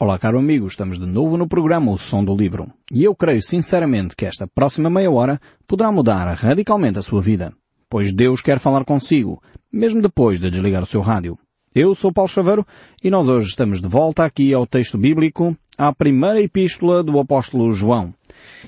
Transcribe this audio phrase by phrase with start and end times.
[0.00, 2.66] Olá, caro amigo, estamos de novo no programa O Som do Livro.
[2.90, 7.52] E eu creio sinceramente que esta próxima meia hora poderá mudar radicalmente a sua vida.
[7.88, 9.40] Pois Deus quer falar consigo,
[9.72, 11.38] mesmo depois de desligar o seu rádio.
[11.72, 12.66] Eu sou Paulo Chaveiro
[13.04, 17.70] e nós hoje estamos de volta aqui ao texto bíblico, à primeira epístola do apóstolo
[17.70, 18.12] João.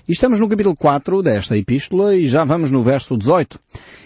[0.07, 3.59] E estamos no capítulo 4 desta epístola e já vamos no verso 18.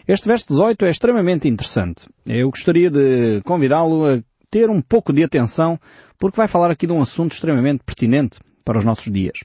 [0.09, 2.09] Este verso 18 é extremamente interessante.
[2.25, 5.79] Eu gostaria de convidá-lo a ter um pouco de atenção
[6.19, 8.41] porque vai falar aqui de um assunto extremamente pertinente
[8.71, 9.41] para os nossos dias.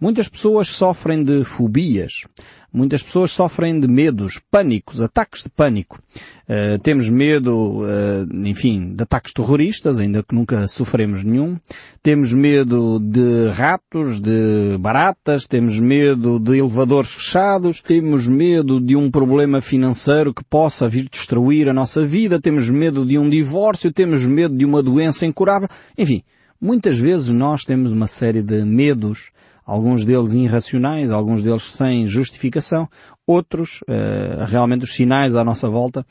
[0.00, 2.24] Muitas pessoas sofrem de fobias.
[2.72, 6.00] Muitas pessoas sofrem de medos, pânicos, ataques de pânico.
[6.48, 11.58] Uh, temos medo, uh, enfim, de ataques terroristas, ainda que nunca sofremos nenhum.
[12.02, 19.10] Temos medo de ratos, de baratas, temos medo de elevadores fechados, temos medo de um
[19.10, 24.24] problema financeiro que possa vir destruir a nossa vida, temos medo de um divórcio, temos
[24.24, 25.68] medo de uma doença incurável.
[25.98, 26.22] Enfim,
[26.62, 29.32] muitas vezes nós temos uma série de medos
[29.64, 32.88] alguns deles irracionais, alguns deles sem justificação,
[33.26, 36.04] outros, uh, realmente os sinais à nossa volta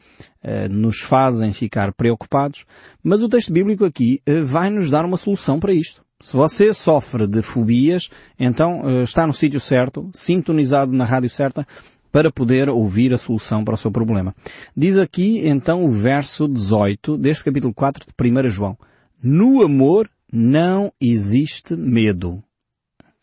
[0.44, 2.66] uh, nos fazem ficar preocupados,
[3.04, 6.02] mas o texto bíblico aqui uh, vai nos dar uma solução para isto.
[6.20, 11.66] Se você sofre de fobias, então está no sítio certo, sintonizado na rádio certa,
[12.12, 14.36] para poder ouvir a solução para o seu problema.
[14.78, 18.78] Diz aqui então o verso 18 deste capítulo 4 de 1 João.
[19.24, 22.44] No amor não existe medo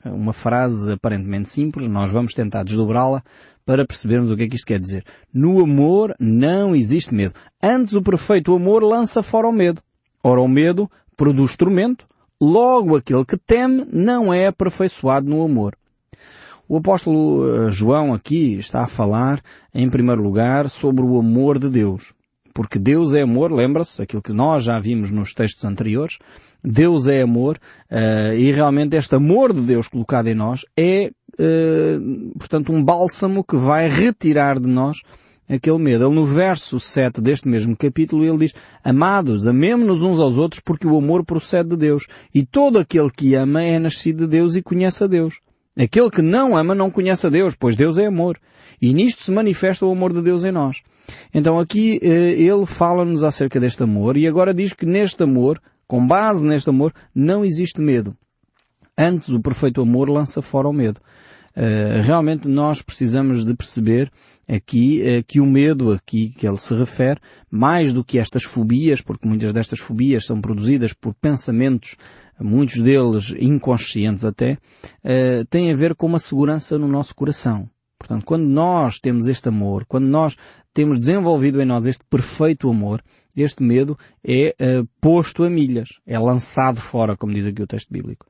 [0.05, 3.23] uma frase aparentemente simples, nós vamos tentar desdobrá-la
[3.65, 5.05] para percebermos o que é que isto quer dizer.
[5.33, 7.35] No amor não existe medo.
[7.63, 9.83] Antes o perfeito amor lança fora o medo.
[10.23, 12.07] Ora, o medo produz tormento,
[12.41, 15.77] logo aquele que teme não é aperfeiçoado no amor.
[16.69, 19.43] O apóstolo eh, João aqui está a falar,
[19.75, 22.13] em primeiro lugar, sobre o amor de Deus
[22.59, 26.19] porque Deus é amor, lembra-se, aquilo que nós já vimos nos textos anteriores,
[26.61, 27.57] Deus é amor,
[27.89, 33.45] uh, e realmente este amor de Deus colocado em nós é, uh, portanto, um bálsamo
[33.45, 35.03] que vai retirar de nós
[35.49, 36.05] aquele medo.
[36.05, 40.89] Ele no verso 7 deste mesmo capítulo ele diz, Amados, amemos-nos uns aos outros porque
[40.89, 42.09] o amor procede de Deus.
[42.35, 45.39] E todo aquele que ama é nascido de Deus e conhece a Deus.
[45.79, 48.37] Aquele que não ama não conhece a Deus, pois Deus é amor.
[48.81, 50.83] E nisto se manifesta o amor de Deus em nós.
[51.35, 56.07] Então aqui eh, ele fala-nos acerca deste amor e agora diz que neste amor, com
[56.07, 58.17] base neste amor, não existe medo.
[58.97, 61.01] Antes o perfeito amor lança fora o medo.
[61.57, 64.13] Uh, realmente nós precisamos de perceber
[64.47, 69.01] aqui uh, que o medo aqui que ele se refere, mais do que estas fobias,
[69.01, 71.97] porque muitas destas fobias são produzidas por pensamentos,
[72.39, 77.69] muitos deles inconscientes até, uh, tem a ver com uma segurança no nosso coração.
[77.99, 80.37] Portanto, quando nós temos este amor, quando nós
[80.73, 83.03] temos desenvolvido em nós este perfeito amor,
[83.37, 87.93] este medo é uh, posto a milhas, é lançado fora, como diz aqui o texto
[87.93, 88.27] bíblico.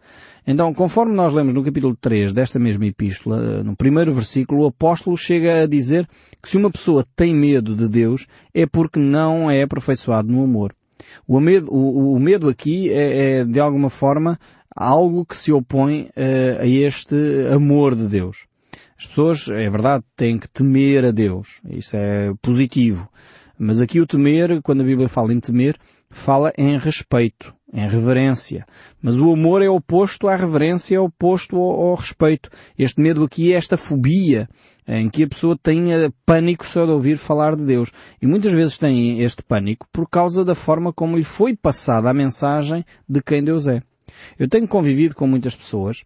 [0.47, 4.69] Então, conforme nós lemos no capítulo 3 desta mesma epístola, uh, no primeiro versículo, o
[4.69, 6.09] apóstolo chega a dizer
[6.43, 10.75] que se uma pessoa tem medo de Deus, é porque não é aperfeiçoado no amor.
[11.27, 14.39] O medo, o, o medo aqui é, é, de alguma forma,
[14.75, 17.15] algo que se opõe uh, a este
[17.53, 18.48] amor de Deus.
[18.99, 21.61] As pessoas, é verdade, têm que temer a Deus.
[21.71, 23.09] Isso é positivo.
[23.57, 25.77] Mas aqui o temer, quando a Bíblia fala em temer,
[26.11, 28.67] fala em respeito, em reverência.
[29.01, 32.51] Mas o amor é oposto à reverência, é oposto ao, ao respeito.
[32.77, 34.49] Este medo aqui é esta fobia,
[34.87, 35.85] em que a pessoa tem
[36.27, 37.93] pânico só de ouvir falar de Deus.
[38.21, 42.15] E muitas vezes tem este pânico por causa da forma como lhe foi passada a
[42.15, 43.81] mensagem de quem Deus é.
[44.37, 46.05] Eu tenho convivido com muitas pessoas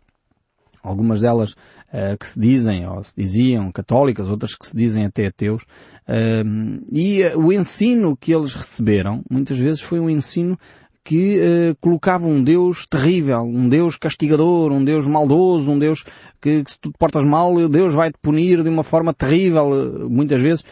[0.82, 1.54] algumas delas
[1.92, 6.84] uh, que se dizem, ou se diziam católicas, outras que se dizem até ateus, uh,
[6.90, 10.58] e uh, o ensino que eles receberam, muitas vezes foi um ensino
[11.04, 16.04] que colocava um Deus terrível, um Deus castigador, um Deus maldoso, um Deus
[16.40, 20.08] que, que se tu te portas mal, Deus vai te punir de uma forma terrível,
[20.08, 20.64] muitas vezes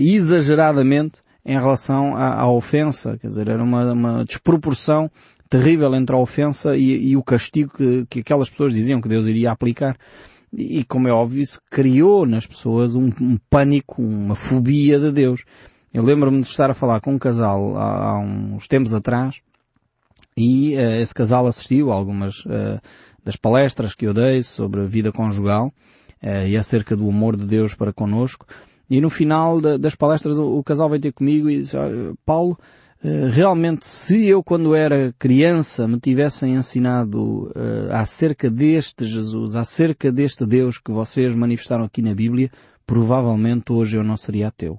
[0.00, 5.08] exageradamente em relação à, à, ofensa, quer dizer, era uma, uma desproporção
[5.48, 9.26] terrível entre a ofensa e, e o castigo que, que, aquelas pessoas diziam que Deus
[9.26, 9.98] iria aplicar.
[10.54, 15.44] E, como é óbvio, isso criou nas pessoas um, um pânico, uma fobia de Deus.
[15.92, 19.42] Eu lembro-me de estar a falar com um casal há, há uns tempos atrás
[20.36, 22.80] e uh, esse casal assistiu a algumas uh,
[23.24, 25.72] das palestras que eu dei sobre a vida conjugal
[26.22, 28.46] uh, e acerca do amor de Deus para conosco.
[28.88, 31.76] E no final de, das palestras o, o, casal veio ter comigo e disse,
[32.24, 32.58] Paulo,
[33.32, 40.46] realmente se eu quando era criança me tivessem ensinado uh, acerca deste Jesus, acerca deste
[40.46, 42.50] Deus que vocês manifestaram aqui na Bíblia,
[42.86, 44.78] provavelmente hoje eu não seria ateu.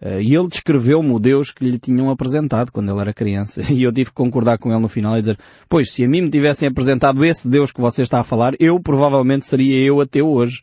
[0.00, 3.60] Uh, e ele descreveu-me o Deus que lhe tinham apresentado quando ele era criança.
[3.70, 5.38] E eu tive que concordar com ele no final e dizer,
[5.68, 8.80] pois, se a mim me tivessem apresentado esse Deus que você está a falar, eu
[8.80, 10.62] provavelmente seria eu até hoje.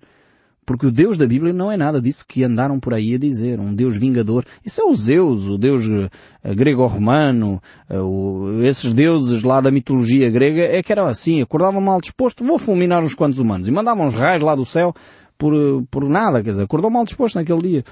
[0.65, 3.59] Porque o Deus da Bíblia não é nada disso que andaram por aí a dizer.
[3.59, 4.45] Um Deus vingador.
[4.65, 6.09] Isso é o Zeus, o Deus uh,
[6.55, 12.43] grego-romano, uh, esses deuses lá da mitologia grega, é que eram assim, acordavam mal disposto,
[12.43, 13.67] vou fulminar uns quantos humanos.
[13.67, 14.93] E mandavam uns raios lá do céu
[15.37, 15.53] por,
[15.91, 17.83] por nada, quer dizer, acordou mal disposto naquele dia.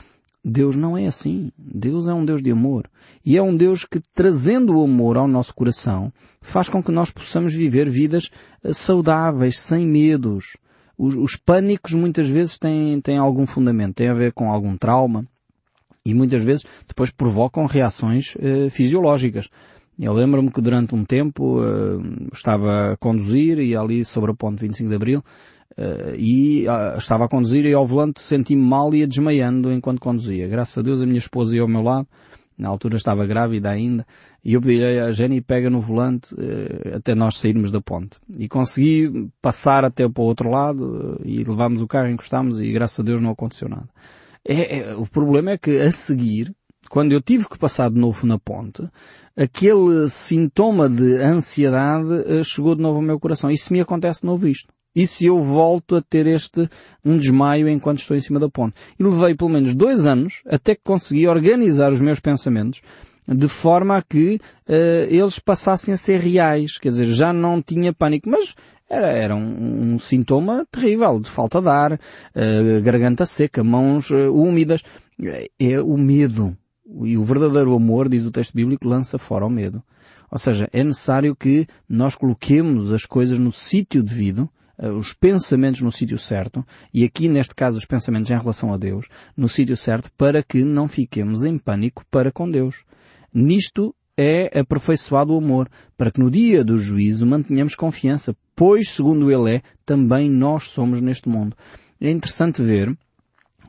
[0.44, 1.52] Deus não é assim.
[1.58, 2.90] Deus é um Deus de amor.
[3.26, 6.12] E é um Deus que, trazendo o amor ao nosso coração,
[6.42, 8.30] faz com que nós possamos viver vidas
[8.62, 10.58] eh, saudáveis, sem medos.
[10.98, 15.26] Os, os pânicos muitas vezes têm, têm algum fundamento, têm a ver com algum trauma
[16.06, 19.50] e muitas vezes depois provocam reações uh, fisiológicas.
[20.00, 24.60] Eu lembro-me que durante um tempo uh, estava a conduzir e ali sobre a ponte
[24.60, 25.24] 25 de Abril
[25.76, 30.00] Uh, e uh, estava a conduzir e ao volante senti-me mal e ia desmaiando enquanto
[30.00, 30.48] conduzia.
[30.48, 32.08] Graças a Deus a minha esposa ia ao meu lado,
[32.64, 34.08] na altura estava grávida ainda,
[34.42, 38.18] e eu pedi a Jenny pega no volante uh, até nós sairmos da ponte.
[38.40, 43.02] E consegui passar até para o outro lado e levámos o carro, encostámos e graças
[43.02, 43.90] a Deus não aconteceu nada.
[44.48, 46.56] É, é, o problema é que a seguir,
[46.90, 48.82] quando eu tive que passar de novo na ponte,
[49.36, 53.52] aquele sintoma de ansiedade chegou de novo ao meu coração.
[53.52, 54.74] Isso me acontece de novo isto.
[54.96, 56.70] E se eu volto a ter este,
[57.04, 58.76] um desmaio enquanto estou em cima da ponte?
[59.00, 62.82] E levei pelo menos dois anos até que consegui organizar os meus pensamentos
[63.28, 64.74] de forma a que uh,
[65.10, 66.78] eles passassem a ser reais.
[66.78, 68.54] Quer dizer, já não tinha pânico, mas
[68.90, 74.32] era, era um, um sintoma terrível de falta de ar, uh, garganta seca, mãos uh,
[74.32, 74.84] úmidas.
[75.60, 76.56] É o medo.
[77.04, 79.82] E o verdadeiro amor, diz o texto bíblico, lança fora o medo.
[80.30, 85.92] Ou seja, é necessário que nós coloquemos as coisas no sítio devido, os pensamentos no
[85.92, 90.12] sítio certo, e aqui neste caso os pensamentos em relação a Deus, no sítio certo,
[90.18, 92.84] para que não fiquemos em pânico para com Deus.
[93.34, 99.32] Nisto é aperfeiçoado o amor, para que no dia do juízo mantenhamos confiança, pois, segundo
[99.32, 101.56] ele é, também nós somos neste mundo.
[102.00, 102.96] É interessante ver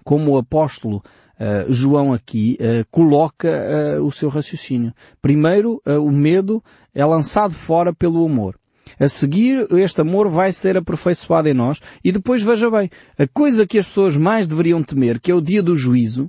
[0.04, 4.92] como o apóstolo uh, João aqui uh, coloca uh, o seu raciocínio.
[5.20, 6.62] Primeiro, o medo
[6.94, 8.58] é lançado fora pelo amor.
[8.98, 11.80] A seguir, este amor vai ser aperfeiçoado em nós.
[12.04, 15.40] E depois, veja bem, a coisa que as pessoas mais deveriam temer, que é o
[15.40, 16.28] dia do juízo,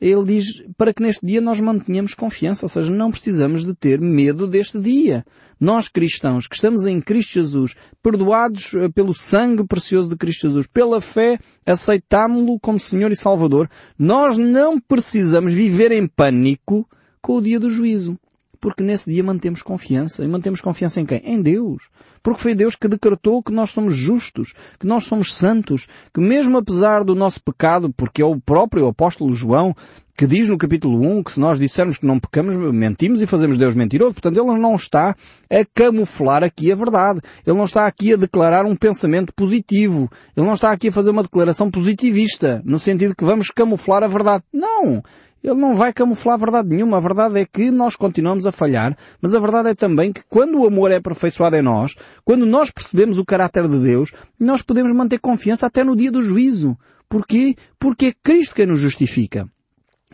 [0.00, 4.00] ele diz para que neste dia nós mantenhamos confiança, ou seja, não precisamos de ter
[4.00, 5.24] medo deste dia.
[5.58, 10.68] Nós cristãos que estamos em Cristo Jesus, perdoados eh, pelo sangue precioso de Cristo Jesus,
[10.68, 11.36] pela fé,
[11.66, 13.68] aceitámo-lo como Senhor e Salvador,
[13.98, 16.88] nós não precisamos viver em pânico
[17.20, 18.16] com o dia do juízo.
[18.60, 20.24] Porque nesse dia mantemos confiança.
[20.24, 21.20] E mantemos confiança em quem?
[21.24, 21.88] Em Deus.
[22.22, 26.58] Porque foi Deus que decretou que nós somos justos, que nós somos santos, que mesmo
[26.58, 29.74] apesar do nosso pecado, porque é o próprio apóstolo João
[30.18, 33.56] que diz no capítulo 1 que se nós dissermos que não pecamos, mentimos e fazemos
[33.56, 34.14] Deus mentiroso.
[34.14, 35.14] Portanto, ele não está
[35.48, 37.20] a camuflar aqui a verdade.
[37.46, 40.10] Ele não está aqui a declarar um pensamento positivo.
[40.36, 44.08] Ele não está aqui a fazer uma declaração positivista, no sentido que vamos camuflar a
[44.08, 44.42] verdade.
[44.52, 45.04] Não!
[45.42, 46.96] Ele não vai camuflar a verdade nenhuma.
[46.96, 50.60] A verdade é que nós continuamos a falhar, mas a verdade é também que quando
[50.60, 51.94] o amor é aperfeiçoado em nós,
[52.24, 56.22] quando nós percebemos o caráter de Deus, nós podemos manter confiança até no dia do
[56.22, 56.76] juízo.
[57.08, 57.56] Porquê?
[57.78, 59.48] Porque é Cristo quem nos justifica.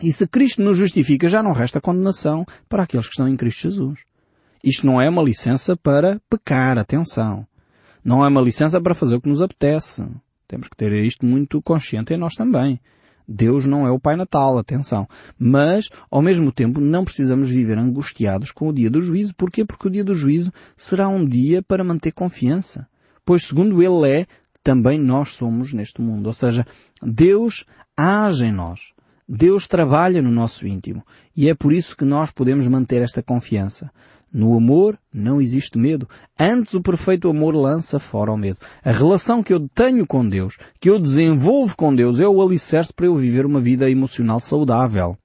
[0.01, 3.61] E se Cristo nos justifica, já não resta condenação para aqueles que estão em Cristo
[3.61, 4.01] Jesus.
[4.63, 7.47] Isto não é uma licença para pecar, atenção.
[8.03, 10.05] Não é uma licença para fazer o que nos apetece.
[10.47, 12.79] Temos que ter isto muito consciente em nós também.
[13.27, 15.07] Deus não é o Pai Natal, atenção.
[15.37, 19.33] Mas, ao mesmo tempo, não precisamos viver angustiados com o dia do juízo.
[19.35, 19.65] Porquê?
[19.65, 22.87] Porque o dia do juízo será um dia para manter confiança.
[23.25, 24.27] Pois, segundo Ele é,
[24.63, 26.27] também nós somos neste mundo.
[26.27, 26.65] Ou seja,
[27.01, 27.65] Deus
[27.95, 28.93] age em nós.
[29.27, 31.03] Deus trabalha no nosso íntimo.
[31.35, 33.91] E é por isso que nós podemos manter esta confiança.
[34.31, 36.07] No amor não existe medo.
[36.39, 38.57] Antes o perfeito amor lança fora o medo.
[38.83, 42.93] A relação que eu tenho com Deus, que eu desenvolvo com Deus, é o alicerce
[42.93, 45.17] para eu viver uma vida emocional saudável.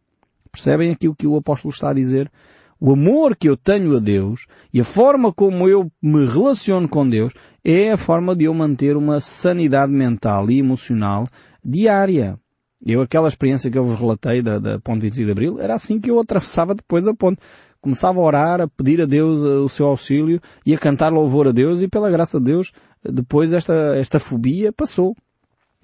[0.52, 2.30] Percebem aqui o que o apóstolo está a dizer?
[2.78, 7.06] O amor que eu tenho a Deus e a forma como eu me relaciono com
[7.08, 11.28] Deus é a forma de eu manter uma sanidade mental e emocional
[11.62, 12.38] diária.
[12.84, 16.00] Eu, aquela experiência que eu vos relatei da, da Ponte 25 de Abril, era assim
[16.00, 17.38] que eu atravessava depois a ponte
[17.80, 21.48] começava a orar, a pedir a Deus eh, o seu auxílio e a cantar louvor
[21.48, 22.72] a Deus e pela graça de Deus
[23.02, 25.16] depois esta, esta fobia passou.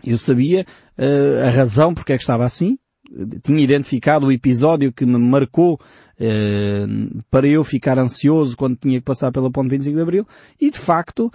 [0.05, 0.67] Eu sabia
[0.99, 2.79] uh, a razão porque é que estava assim,
[3.43, 5.81] tinha identificado o episódio que me marcou
[7.31, 10.27] para eu ficar ansioso quando tinha que passar pela ponte 25 de Abril
[10.59, 11.31] e de facto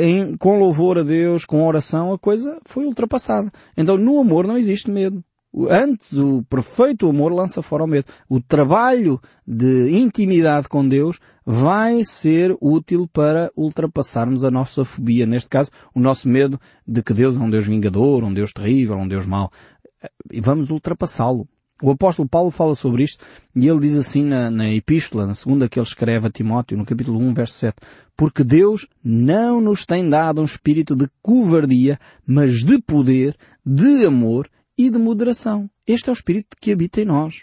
[0.00, 3.52] em, com louvor a Deus, com oração, a coisa foi ultrapassada.
[3.76, 5.22] Então no amor não existe medo.
[5.70, 8.04] Antes, o perfeito amor lança fora o medo.
[8.28, 15.26] O trabalho de intimidade com Deus vai ser útil para ultrapassarmos a nossa fobia.
[15.26, 18.96] Neste caso, o nosso medo de que Deus é um Deus vingador, um Deus terrível,
[18.96, 19.50] um Deus mau.
[20.30, 21.48] E vamos ultrapassá-lo.
[21.80, 23.24] O apóstolo Paulo fala sobre isto
[23.54, 26.84] e ele diz assim na, na epístola, na segunda que ele escreve a Timóteo, no
[26.84, 27.76] capítulo 1, verso 7,
[28.16, 34.50] porque Deus não nos tem dado um espírito de covardia, mas de poder, de amor
[34.78, 35.68] e de moderação.
[35.84, 37.42] Este é o espírito que habita em nós.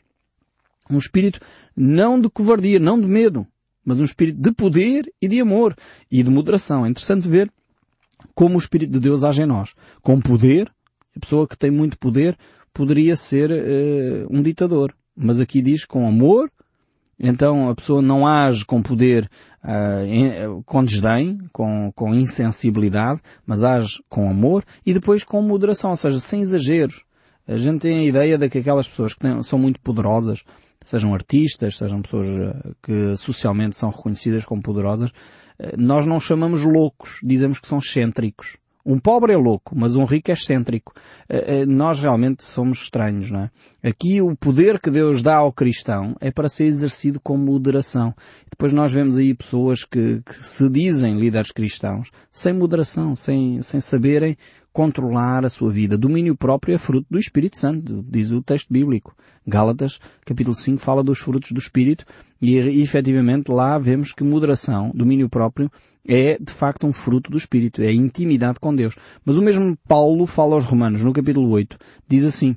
[0.89, 1.39] Um espírito
[1.75, 3.45] não de covardia, não de medo,
[3.83, 5.75] mas um espírito de poder e de amor
[6.09, 6.85] e de moderação.
[6.85, 7.51] É interessante ver
[8.33, 9.73] como o Espírito de Deus age em nós.
[10.01, 10.71] Com poder,
[11.15, 12.37] a pessoa que tem muito poder
[12.73, 14.93] poderia ser uh, um ditador.
[15.15, 16.51] Mas aqui diz com amor,
[17.17, 19.29] então a pessoa não age com poder,
[19.63, 25.91] uh, em, com desdém, com, com insensibilidade, mas age com amor e depois com moderação,
[25.91, 27.05] ou seja, sem exageros.
[27.47, 30.43] A gente tem a ideia de que aquelas pessoas que têm, são muito poderosas,
[30.81, 35.11] sejam artistas, sejam pessoas eh, que socialmente são reconhecidas como poderosas,
[35.77, 38.57] nós não chamamos loucos, dizemos que são excêntricos.
[38.87, 40.93] Um pobre é louco, mas um rico é excêntrico.
[41.27, 43.89] Eh, eh, nós realmente somos estranhos, não é?
[43.89, 48.13] Aqui o poder que Deus dá ao cristão é para ser exercido com moderação.
[48.47, 53.79] Depois nós vemos aí pessoas que, que se dizem líderes cristãos sem moderação, sem, sem
[53.79, 54.37] saberem
[54.75, 55.97] controlar a sua vida.
[55.97, 59.15] Domínio próprio é fruto do Espírito Santo, diz o texto bíblico.
[59.47, 62.05] Gálatas, capítulo 5, fala dos frutos do Espírito
[62.41, 65.71] e, efetivamente lá vemos que moderação, domínio próprio,
[66.05, 68.97] é de facto um fruto do Espírito, é intimidade com Deus.
[69.23, 72.53] Mas o mesmo Paulo fala aos Romanos, no capítulo 8, diz assim,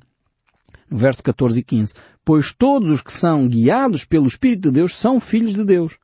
[0.91, 1.95] no verso 14 e 15,
[2.25, 5.97] Pois todos os que são guiados pelo Espírito de Deus são filhos de Deus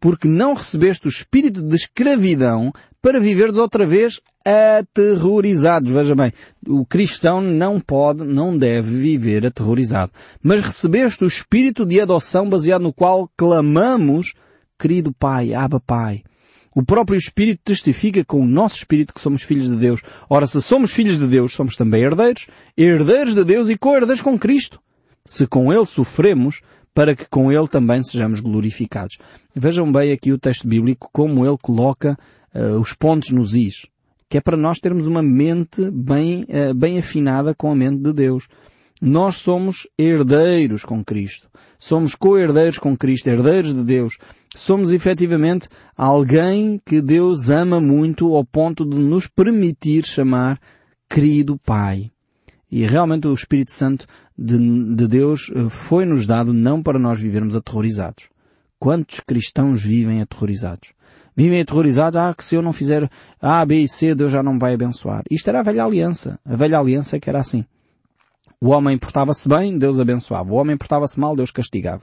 [0.00, 5.90] porque não recebeste o espírito de escravidão para viveres outra vez aterrorizados.
[5.90, 6.32] Veja bem,
[6.66, 10.12] o cristão não pode, não deve viver aterrorizado.
[10.42, 14.34] Mas recebeste o espírito de adoção baseado no qual clamamos,
[14.78, 16.22] querido Pai, Abba Pai.
[16.74, 20.00] O próprio Espírito testifica com o nosso Espírito que somos filhos de Deus.
[20.30, 24.38] Ora, se somos filhos de Deus, somos também herdeiros, herdeiros de Deus e co-herdeiros com
[24.38, 24.78] Cristo.
[25.24, 26.60] Se com Ele sofremos,
[26.98, 29.18] para que com ele também sejamos glorificados.
[29.54, 32.18] Vejam bem aqui o texto bíblico, como ele coloca
[32.52, 33.86] uh, os pontos nos is,
[34.28, 38.12] que é para nós termos uma mente bem, uh, bem afinada com a mente de
[38.12, 38.48] Deus.
[39.00, 41.48] Nós somos herdeiros com Cristo.
[41.78, 44.18] Somos co-herdeiros com Cristo, herdeiros de Deus.
[44.56, 50.58] Somos efetivamente alguém que Deus ama muito ao ponto de nos permitir chamar
[51.08, 52.10] querido Pai.
[52.70, 54.06] E realmente o Espírito Santo
[54.36, 54.58] de,
[54.94, 58.28] de Deus eh, foi-nos dado não para nós vivermos aterrorizados.
[58.78, 60.92] Quantos cristãos vivem aterrorizados?
[61.34, 63.08] Vivem aterrorizados, ah, que se eu não fizer
[63.40, 65.22] A, B e C, Deus já não me vai abençoar.
[65.30, 66.38] Isto era a velha aliança.
[66.44, 67.64] A velha aliança é que era assim.
[68.60, 70.52] O homem portava-se bem, Deus abençoava.
[70.52, 72.02] O homem portava-se mal, Deus castigava.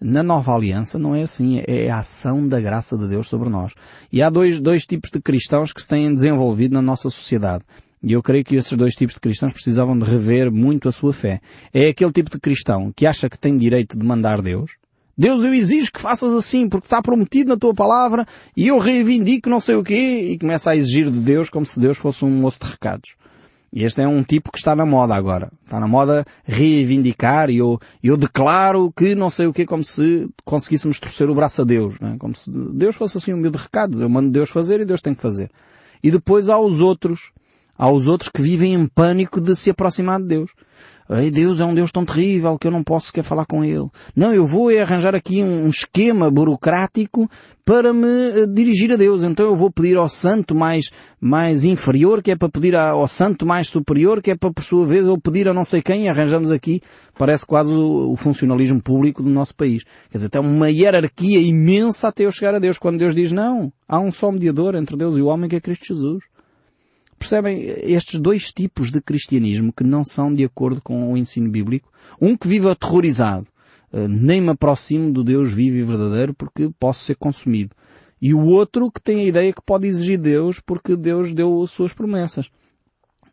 [0.00, 3.74] Na nova aliança não é assim, é a ação da graça de Deus sobre nós.
[4.12, 7.64] E há dois, dois tipos de cristãos que se têm desenvolvido na nossa sociedade.
[8.04, 11.14] E eu creio que esses dois tipos de cristãos precisavam de rever muito a sua
[11.14, 11.40] fé.
[11.72, 14.72] É aquele tipo de cristão que acha que tem direito de mandar Deus.
[15.16, 19.48] Deus, eu exijo que faças assim, porque está prometido na tua palavra, e eu reivindico
[19.48, 22.30] não sei o quê, e começa a exigir de Deus como se Deus fosse um
[22.30, 23.14] moço de recados.
[23.72, 25.50] E este é um tipo que está na moda agora.
[25.64, 30.28] Está na moda reivindicar e eu, eu declaro que não sei o quê, como se
[30.44, 31.98] conseguíssemos torcer o braço a Deus.
[31.98, 32.18] Não é?
[32.18, 34.00] Como se Deus fosse assim um meio de recados.
[34.00, 35.50] Eu mando Deus fazer e Deus tem que fazer.
[36.02, 37.32] E depois há os outros
[37.76, 40.50] aos outros que vivem em pânico de se aproximar de Deus.
[41.10, 43.88] Ei, Deus é um Deus tão terrível que eu não posso sequer falar com Ele.
[44.16, 47.28] Não, eu vou arranjar aqui um esquema burocrático
[47.62, 49.22] para me eh, dirigir a Deus.
[49.22, 50.90] Então eu vou pedir ao santo mais,
[51.20, 54.86] mais inferior, que é para pedir ao santo mais superior, que é para, por sua
[54.86, 56.80] vez, eu pedir a não sei quem e arranjamos aqui,
[57.18, 59.84] parece quase o, o funcionalismo público do nosso país.
[60.10, 63.70] Quer dizer, tem uma hierarquia imensa até eu chegar a Deus, quando Deus diz, não,
[63.86, 66.24] há um só mediador entre Deus e o homem que é Cristo Jesus.
[67.24, 71.90] Percebem estes dois tipos de cristianismo que não são de acordo com o ensino bíblico?
[72.20, 73.46] Um que vive aterrorizado.
[73.90, 77.74] Eh, nem me aproximo do Deus vivo e verdadeiro porque posso ser consumido.
[78.20, 81.70] E o outro que tem a ideia que pode exigir Deus porque Deus deu as
[81.70, 82.50] suas promessas.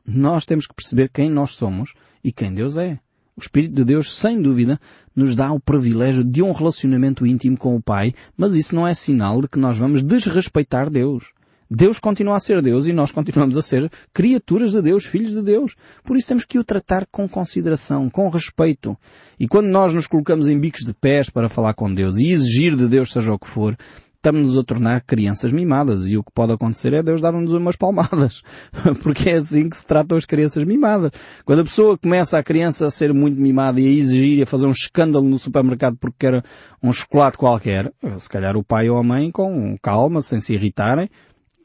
[0.05, 1.93] Nós temos que perceber quem nós somos
[2.23, 2.97] e quem Deus é.
[3.35, 4.79] O Espírito de Deus, sem dúvida,
[5.13, 8.93] nos dá o privilégio de um relacionamento íntimo com o Pai, mas isso não é
[8.93, 11.33] sinal de que nós vamos desrespeitar Deus.
[11.73, 15.41] Deus continua a ser Deus e nós continuamos a ser criaturas de Deus, filhos de
[15.41, 15.73] Deus.
[16.03, 18.97] Por isso temos que o tratar com consideração, com respeito.
[19.39, 22.75] E quando nós nos colocamos em bicos de pés para falar com Deus e exigir
[22.75, 23.77] de Deus seja o que for,
[24.17, 28.43] estamos-nos a tornar crianças mimadas e o que pode acontecer é Deus dar-nos umas palmadas.
[29.01, 31.11] Porque é assim que se tratam as crianças mimadas.
[31.45, 34.45] Quando a pessoa começa a criança a ser muito mimada e a exigir e a
[34.45, 36.43] fazer um escândalo no supermercado porque quer
[36.83, 41.09] um chocolate qualquer, se calhar o pai ou a mãe com calma, sem se irritarem,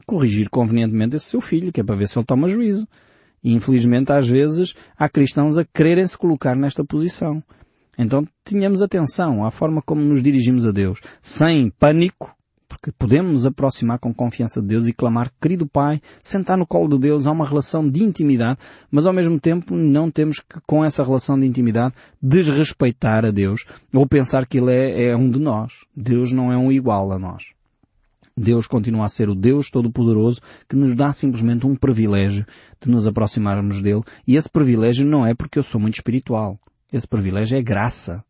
[0.07, 2.87] corrigir convenientemente esse seu filho, que é para ver se ele toma juízo.
[3.43, 7.43] E infelizmente às vezes há cristãos a quererem se colocar nesta posição.
[7.97, 12.35] Então tenhamos atenção à forma como nos dirigimos a Deus, sem pânico,
[12.67, 16.89] porque podemos nos aproximar com confiança de Deus e clamar, querido Pai, sentar no colo
[16.89, 18.59] de Deus, há uma relação de intimidade,
[18.91, 23.65] mas ao mesmo tempo não temos que, com essa relação de intimidade, desrespeitar a Deus
[23.93, 25.85] ou pensar que Ele é, é um de nós.
[25.95, 27.57] Deus não é um igual a nós.
[28.37, 32.45] Deus continua a ser o Deus Todo-Poderoso que nos dá simplesmente um privilégio
[32.79, 36.59] de nos aproximarmos dele e esse privilégio não é porque eu sou muito espiritual.
[36.93, 38.23] Esse privilégio é graça.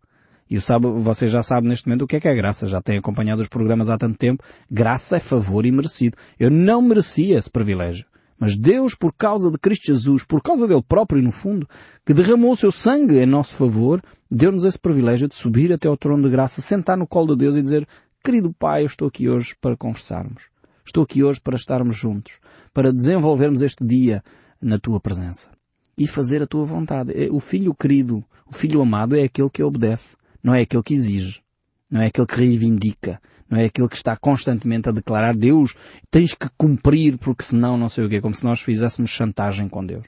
[0.49, 2.67] E sabe, você já sabe neste momento o que é que é graça.
[2.67, 4.43] Já tem acompanhado os programas há tanto tempo.
[4.71, 6.17] Graça é favor e merecido.
[6.39, 8.05] Eu não merecia esse privilégio.
[8.39, 11.67] Mas Deus, por causa de Cristo Jesus, por causa dele próprio, no fundo,
[12.05, 15.97] que derramou o seu sangue em nosso favor, deu-nos esse privilégio de subir até ao
[15.97, 17.87] trono de graça, sentar no colo de Deus e dizer,
[18.27, 20.49] querido Pai, eu estou aqui hoje para conversarmos.
[20.85, 22.39] Estou aqui hoje para estarmos juntos,
[22.73, 24.21] para desenvolvermos este dia
[24.61, 25.49] na tua presença
[25.97, 27.13] e fazer a tua vontade.
[27.13, 30.93] É, o filho querido, o filho amado é aquele que obedece, não é aquele que
[30.93, 31.41] exige,
[31.89, 35.73] não é aquele que reivindica, não é aquele que está constantemente a declarar Deus,
[36.11, 39.85] tens que cumprir porque senão não sei o quê, como se nós fizéssemos chantagem com
[39.85, 40.05] Deus.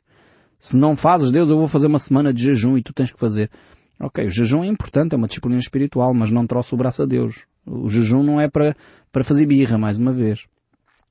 [0.60, 3.20] Se não fazes Deus, eu vou fazer uma semana de jejum e tu tens que
[3.20, 3.50] fazer.
[4.02, 7.06] Ok, o jejum é importante, é uma disciplina espiritual, mas não troça o braço a
[7.06, 7.46] Deus.
[7.66, 8.74] O jejum não é para,
[9.12, 10.46] para fazer birra, mais uma vez.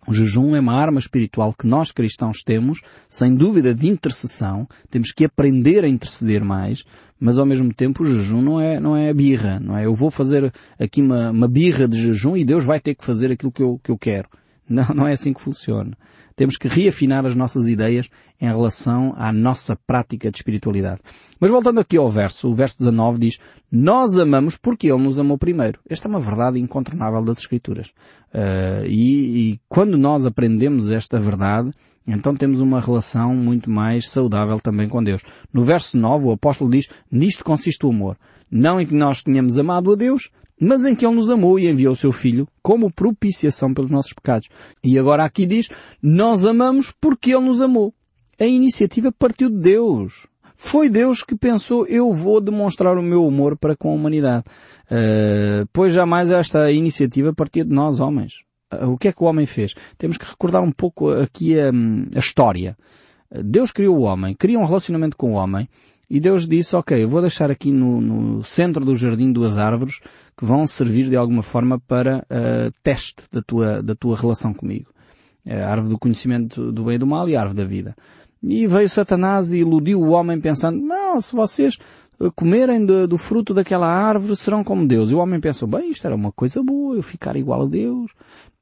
[0.06, 4.66] O jejum é uma arma espiritual que nós cristãos temos, sem dúvida de intercessão.
[4.88, 6.82] Temos que aprender a interceder mais,
[7.20, 9.84] mas ao mesmo tempo o jejum não é, não é birra, não é?
[9.84, 13.30] Eu vou fazer aqui uma, uma birra de jejum e Deus vai ter que fazer
[13.30, 14.30] aquilo que eu, que eu quero.
[14.68, 15.96] Não, não é assim que funciona.
[16.36, 18.08] Temos que reafinar as nossas ideias
[18.40, 21.00] em relação à nossa prática de espiritualidade.
[21.40, 23.38] Mas voltando aqui ao verso, o verso 19 diz,
[23.72, 25.80] nós amamos porque Ele nos amou primeiro.
[25.88, 27.88] Esta é uma verdade incontornável das Escrituras.
[28.32, 31.72] Uh, e, e quando nós aprendemos esta verdade,
[32.06, 35.22] então temos uma relação muito mais saudável também com Deus.
[35.52, 38.16] No verso 9 o apóstolo diz, nisto consiste o amor.
[38.50, 41.68] Não em que nós tenhamos amado a Deus, mas em que Ele nos amou e
[41.68, 44.48] enviou o seu Filho como propiciação pelos nossos pecados.
[44.82, 45.68] E agora aqui diz,
[46.02, 47.92] nós amamos porque Ele nos amou.
[48.40, 50.26] A iniciativa partiu de Deus.
[50.54, 54.44] Foi Deus que pensou, eu vou demonstrar o meu amor para com a humanidade.
[54.90, 58.42] Uh, pois jamais esta iniciativa partia de nós, homens.
[58.72, 59.74] Uh, o que é que o homem fez?
[59.96, 61.70] Temos que recordar um pouco aqui a,
[62.14, 62.76] a história.
[63.30, 65.68] Deus criou o homem, cria um relacionamento com o homem,
[66.10, 70.00] e Deus disse, ok, eu vou deixar aqui no, no centro do jardim duas árvores
[70.38, 74.86] que vão servir de alguma forma para uh, teste da tua, da tua relação comigo.
[75.44, 77.96] A árvore do conhecimento do bem e do mal e a árvore da vida.
[78.40, 81.76] E veio Satanás e iludiu o homem pensando, não, se vocês
[82.20, 85.10] eh, comerem do, do, fruto daquela árvore serão como Deus.
[85.10, 88.12] E o homem pensou, bem, isto era uma coisa boa, eu ficar igual a Deus.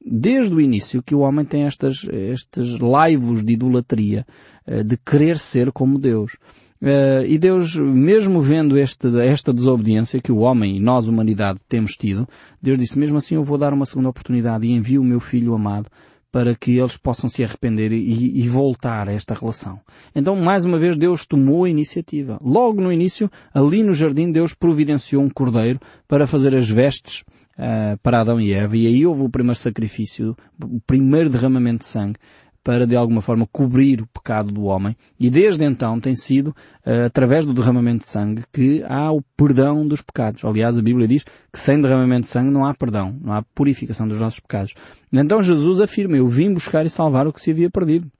[0.03, 4.25] Desde o início que o homem tem estas, estes laivos de idolatria,
[4.65, 6.37] eh, de querer ser como Deus.
[6.81, 11.93] Uh, e Deus, mesmo vendo este, esta desobediência que o homem e nós, humanidade, temos
[11.93, 12.27] tido,
[12.61, 15.53] Deus disse, mesmo assim eu vou dar uma segunda oportunidade e envio o meu filho
[15.53, 15.89] amado
[16.31, 19.79] para que eles possam se arrepender e, e, voltar a esta relação.
[20.13, 22.37] Então, mais uma vez, Deus tomou a iniciativa.
[22.43, 27.23] Logo no início, ali no jardim, Deus providenciou um cordeiro para fazer as vestes
[27.57, 31.85] uh, para Adão e Eva, e aí houve o primeiro sacrifício, o primeiro derramamento de
[31.85, 32.19] sangue
[32.67, 36.49] para de alguma forma cobrir o pecado do homem e desde então tem sido
[36.85, 40.43] uh, através do derramamento de sangue que há o perdão dos pecados.
[40.43, 44.05] Aliás, a Bíblia diz que sem derramamento de sangue não há perdão, não há purificação
[44.05, 44.73] dos nossos pecados.
[45.13, 48.11] Então Jesus afirma, eu vim buscar e salvar o que se havia perdido.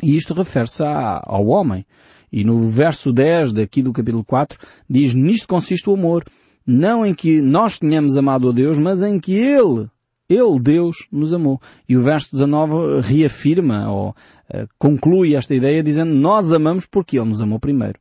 [0.00, 1.84] E isto refere-se ao homem.
[2.30, 6.22] E no verso 10 daqui do capítulo 4 diz, nisto consiste o amor,
[6.64, 9.88] não em que nós tenhamos amado a Deus, mas em que Ele
[10.32, 11.60] ele, Deus, nos amou.
[11.88, 17.28] E o verso 19 reafirma ou uh, conclui esta ideia dizendo nós amamos porque Ele
[17.28, 17.98] nos amou primeiro.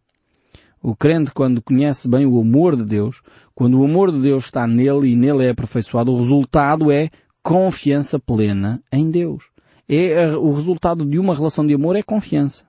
[0.81, 3.21] O crente, quando conhece bem o amor de Deus,
[3.53, 7.09] quando o amor de Deus está nele e nele é aperfeiçoado, o resultado é
[7.43, 9.43] confiança plena em Deus.
[9.87, 12.65] É, o resultado de uma relação de amor é confiança.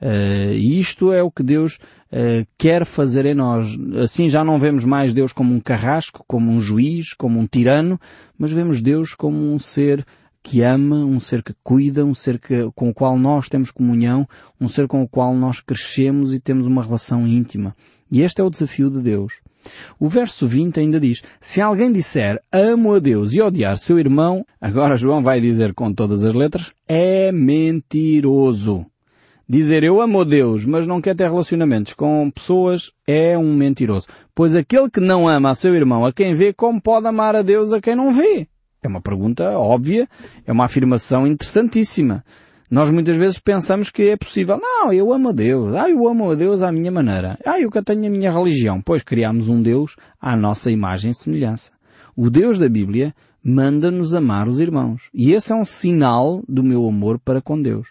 [0.00, 1.78] Uh, e isto é o que Deus
[2.10, 3.76] uh, quer fazer em nós.
[4.02, 8.00] Assim já não vemos mais Deus como um carrasco, como um juiz, como um tirano,
[8.38, 10.04] mas vemos Deus como um ser
[10.42, 14.26] que ama, um ser que cuida, um ser que, com o qual nós temos comunhão,
[14.58, 17.76] um ser com o qual nós crescemos e temos uma relação íntima.
[18.10, 19.34] E este é o desafio de Deus.
[19.98, 24.44] O verso 20 ainda diz, se alguém disser amo a Deus e odiar seu irmão,
[24.58, 28.86] agora João vai dizer com todas as letras, é mentiroso.
[29.52, 34.06] Dizer eu amo a Deus, mas não quer ter relacionamentos com pessoas, é um mentiroso.
[34.32, 37.42] Pois aquele que não ama a seu irmão, a quem vê, como pode amar a
[37.42, 38.46] Deus a quem não vê?
[38.80, 40.08] É uma pergunta óbvia,
[40.46, 42.24] é uma afirmação interessantíssima.
[42.70, 44.56] Nós muitas vezes pensamos que é possível.
[44.56, 45.74] Não, eu amo a Deus.
[45.74, 47.36] Ah, eu amo a Deus à minha maneira.
[47.44, 48.80] Ah, eu que tenho a minha religião.
[48.80, 51.72] Pois criamos um Deus à nossa imagem e semelhança.
[52.14, 55.10] O Deus da Bíblia manda-nos amar os irmãos.
[55.12, 57.88] E esse é um sinal do meu amor para com Deus.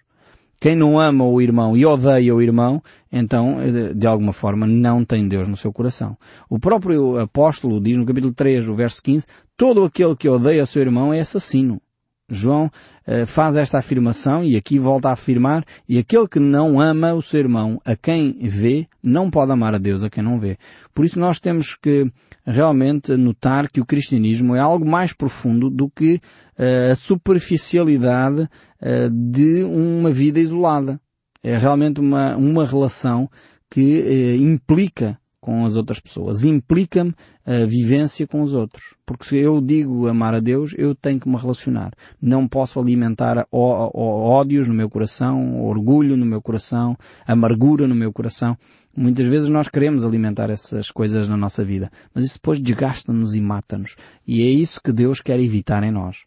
[0.60, 3.58] Quem não ama o irmão e odeia o irmão, então,
[3.96, 6.18] de alguma forma, não tem Deus no seu coração.
[6.50, 10.68] O próprio apóstolo diz no capítulo 3, o verso 15, todo aquele que odeia o
[10.68, 11.82] seu irmão é assassino.
[12.30, 12.72] João
[13.06, 17.22] eh, faz esta afirmação e aqui volta a afirmar, e aquele que não ama o
[17.22, 20.58] seu irmão, a quem vê, não pode amar a Deus a quem não vê.
[20.94, 22.12] Por isso nós temos que
[22.46, 26.16] realmente notar que o cristianismo é algo mais profundo do que
[26.58, 31.00] uh, a superficialidade uh, de uma vida isolada.
[31.42, 33.30] É realmente uma, uma relação
[33.72, 36.44] que implica com as outras pessoas.
[36.44, 37.14] Implica-me
[37.50, 38.94] a vivência com os outros.
[39.04, 41.92] Porque se eu digo amar a Deus, eu tenho que me relacionar.
[42.22, 48.56] Não posso alimentar ódios no meu coração, orgulho no meu coração, amargura no meu coração.
[48.96, 53.42] Muitas vezes nós queremos alimentar essas coisas na nossa vida, mas isso depois desgasta-nos e
[53.42, 53.96] mata-nos.
[54.28, 56.18] E é isso que Deus quer evitar em nós.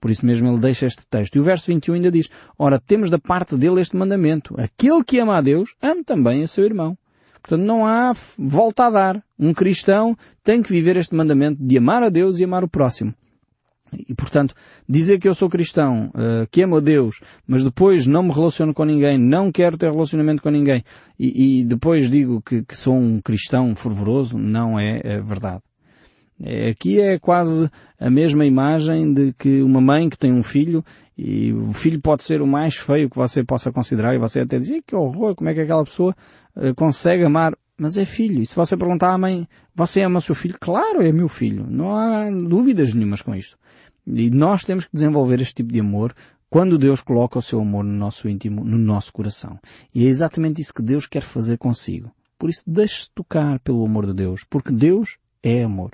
[0.00, 1.36] Por isso mesmo ele deixa este texto.
[1.36, 4.60] E o verso 21 ainda diz, Ora, temos da parte dele este mandamento.
[4.60, 6.98] Aquele que ama a Deus, ame também a seu irmão.
[7.42, 9.24] Portanto, não há volta a dar.
[9.38, 13.12] Um cristão tem que viver este mandamento de amar a Deus e amar o próximo.
[14.08, 14.54] E, portanto,
[14.88, 18.72] dizer que eu sou cristão, uh, que amo a Deus, mas depois não me relaciono
[18.72, 20.82] com ninguém, não quero ter relacionamento com ninguém,
[21.18, 25.60] e, e depois digo que, que, sou um cristão fervoroso, não é, é verdade.
[26.44, 30.84] É, aqui é quase a mesma imagem de que uma mãe que tem um filho
[31.16, 34.58] e o filho pode ser o mais feio que você possa considerar e você até
[34.58, 36.16] diz, que horror, como é que aquela pessoa
[36.56, 37.56] uh, consegue amar?
[37.78, 38.42] Mas é filho.
[38.42, 40.56] E se você perguntar à mãe, você ama o seu filho?
[40.60, 41.64] Claro, é meu filho.
[41.68, 43.56] Não há dúvidas nenhumas com isto.
[44.06, 46.12] E nós temos que desenvolver este tipo de amor
[46.50, 49.58] quando Deus coloca o seu amor no nosso íntimo, no nosso coração.
[49.94, 52.12] E é exatamente isso que Deus quer fazer consigo.
[52.38, 55.92] Por isso, deixe-se tocar pelo amor de Deus, porque Deus é amor.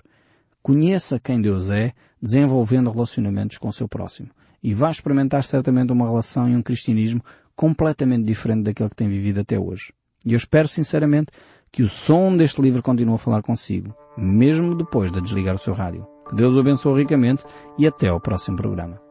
[0.63, 4.29] Conheça quem Deus é, desenvolvendo relacionamentos com o seu próximo.
[4.63, 7.23] E vai experimentar certamente uma relação e um cristianismo
[7.55, 9.93] completamente diferente daquele que tem vivido até hoje.
[10.27, 11.33] E eu espero sinceramente
[11.71, 15.75] que o som deste livro continue a falar consigo, mesmo depois de desligar o seu
[15.75, 16.07] rádio.
[16.29, 17.45] Que Deus o abençoe ricamente
[17.79, 19.08] e até ao próximo programa.